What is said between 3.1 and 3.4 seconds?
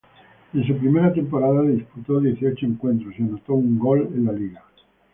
y